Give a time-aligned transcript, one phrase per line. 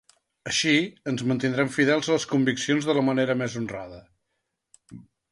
[0.51, 0.71] Així,
[1.11, 4.01] ens mantindrem fidels a les conviccions de la manera més honrada.